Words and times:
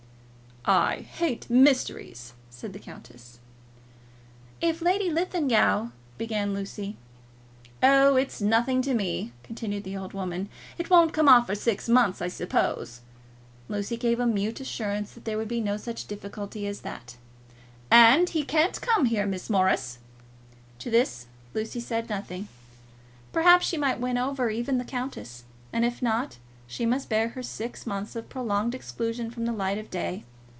"I 0.63 0.97
hate 1.17 1.49
mysteries," 1.49 2.33
said 2.51 2.73
the 2.73 2.77
countess. 2.77 3.39
"If 4.61 4.79
Lady 4.79 5.09
Linlithgow" 5.09 5.87
began 6.19 6.53
Lucy. 6.53 6.97
"Oh, 7.81 8.15
it's 8.15 8.39
nothing 8.41 8.83
to 8.83 8.93
me," 8.93 9.33
continued 9.41 9.83
the 9.83 9.97
old 9.97 10.13
woman. 10.13 10.49
"It 10.77 10.91
won't 10.91 11.13
come 11.13 11.27
off 11.27 11.47
for 11.47 11.55
six 11.55 11.89
months, 11.89 12.21
I 12.21 12.27
suppose?" 12.27 13.01
Lucy 13.69 13.97
gave 13.97 14.19
a 14.19 14.27
mute 14.27 14.59
assurance 14.59 15.13
that 15.13 15.25
there 15.25 15.35
would 15.35 15.47
be 15.47 15.61
no 15.61 15.77
such 15.77 16.05
difficulty 16.05 16.67
as 16.67 16.81
that. 16.81 17.17
"And 17.89 18.29
he 18.29 18.43
can't 18.45 18.79
come 18.81 19.05
here, 19.05 19.25
Miss 19.25 19.49
Morris." 19.49 19.97
To 20.77 20.91
this 20.91 21.25
Lucy 21.55 21.79
said 21.79 22.07
nothing. 22.07 22.47
Perhaps 23.33 23.65
she 23.65 23.77
might 23.77 23.99
win 23.99 24.19
over 24.19 24.51
even 24.51 24.77
the 24.77 24.85
countess, 24.85 25.43
and 25.73 25.83
if 25.83 26.03
not, 26.03 26.37
she 26.67 26.85
must 26.85 27.09
bear 27.09 27.29
her 27.29 27.41
six 27.41 27.87
months 27.87 28.15
of 28.15 28.29
prolonged 28.29 28.75
exclusion 28.75 29.31
from 29.31 29.45
the 29.45 29.53
light 29.53 29.79
of 29.79 29.89
day. 29.89 30.23